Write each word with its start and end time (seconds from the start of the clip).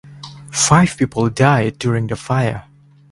Five 0.51 0.97
people 0.97 1.29
died 1.29 1.77
during 1.77 2.07
the 2.07 2.15
fire. 2.15 2.65